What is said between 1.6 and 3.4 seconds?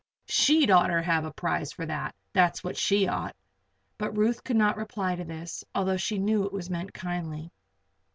for that, that's what she ought!"